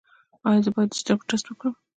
ایا 0.47 0.61
زه 0.65 0.69
باید 0.75 0.89
د 0.93 0.97
سترګو 1.01 1.27
ټسټ 1.29 1.45
وکړم؟ 1.49 1.73